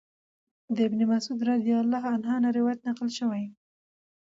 د 0.75 0.77
ابن 0.87 0.99
مسعود 1.11 1.39
رضی 1.51 1.73
الله 1.81 2.03
عنه 2.13 2.31
نه 2.43 2.49
روايت 2.57 2.79
نقل 2.89 3.09
شوی 3.19 3.43